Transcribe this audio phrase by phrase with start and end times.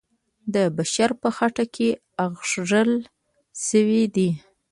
[0.53, 1.89] د بشر په خټه کې
[2.25, 2.91] اغږل
[3.67, 4.29] سوی دی.